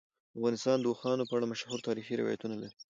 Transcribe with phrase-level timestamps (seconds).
[0.37, 2.75] افغانستان د اوښانو په اړه مشهور تاریخی روایتونه لري.